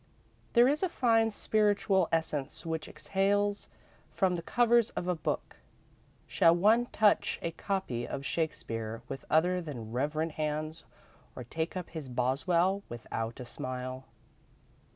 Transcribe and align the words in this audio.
There 0.53 0.67
is 0.67 0.81
a 0.81 0.89
fine 0.89 1.29
spiritual 1.29 2.09
essence 2.11 2.65
which 2.65 2.87
exhales 2.87 3.67
from 4.09 4.33
the 4.33 4.41
covers 4.41 4.89
of 4.95 5.07
a 5.07 5.13
book. 5.13 5.57
Shall 6.25 6.55
one 6.55 6.87
touch 6.87 7.37
a 7.43 7.51
copy 7.51 8.07
of 8.07 8.25
Shakespeare 8.25 9.03
with 9.07 9.23
other 9.29 9.61
than 9.61 9.91
reverent 9.91 10.31
hands, 10.31 10.85
or 11.35 11.43
take 11.43 11.77
up 11.77 11.91
his 11.91 12.09
Boswell 12.09 12.81
without 12.89 13.39
a 13.39 13.45
smile? 13.45 14.05